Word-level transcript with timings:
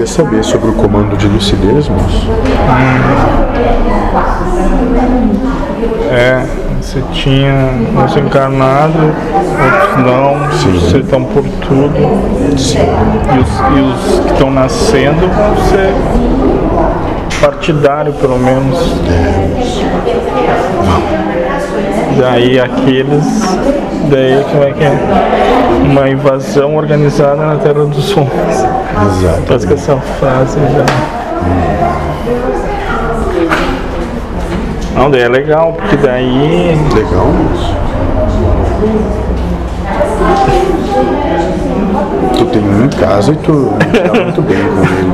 Quer 0.00 0.08
saber 0.08 0.42
sobre 0.42 0.70
o 0.70 0.72
comando 0.72 1.14
de 1.14 1.28
lucidez, 1.28 1.86
moço? 1.90 2.26
É, 6.10 6.42
você 6.80 7.02
tinha 7.12 7.54
uns 8.02 8.16
encarnados, 8.16 8.96
outros 8.96 9.96
não, 9.98 10.52
Sim. 10.52 10.72
você 10.72 10.98
estão 11.00 11.22
por 11.22 11.44
tudo. 11.44 12.58
Sim. 12.58 12.78
E 12.78 13.40
os, 13.40 13.50
e 13.76 13.80
os 13.82 14.20
que 14.20 14.32
estão 14.32 14.50
nascendo 14.50 15.28
vão 15.28 15.68
ser 15.68 15.92
partidário 17.38 18.14
pelo 18.14 18.38
menos. 18.38 18.78
Daí 22.18 22.58
aqueles, 22.58 23.42
daí 24.08 24.42
como 24.50 24.64
é 24.64 24.72
que 24.72 24.82
é? 24.82 25.69
Uma 25.90 26.08
invasão 26.08 26.76
organizada 26.76 27.34
na 27.34 27.56
Terra 27.56 27.84
dos 27.84 28.16
Homens. 28.16 28.64
Exato. 29.18 29.42
Parece 29.44 29.66
que 29.66 29.74
essa 29.74 29.96
frase 29.96 30.56
já. 30.60 30.84
Não, 34.94 35.10
daí 35.10 35.22
é 35.22 35.28
legal, 35.28 35.72
porque 35.72 35.96
daí 35.96 36.78
Legal. 36.94 37.26
Tu 42.38 42.44
tem 42.46 42.62
um 42.62 42.84
em 42.84 42.88
casa 42.90 43.32
e 43.32 43.36
tu 43.36 43.72
tá 44.14 44.22
muito 44.22 44.42
bem 44.42 44.58
com 44.58 44.84
ele. 44.84 45.12